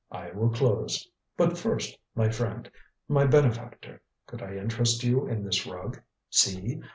[0.11, 1.07] I will close.
[1.37, 2.71] But first my friend
[3.07, 6.01] my benefactor could I interest you in this rug?
[6.31, 6.81] See!